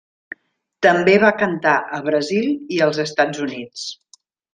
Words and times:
També 0.85 1.11
va 1.23 1.29
cantar 1.41 1.73
a 1.97 1.99
Brasil 2.07 2.47
i 2.79 2.81
als 2.87 3.03
Estats 3.05 3.43
Units. 3.49 3.85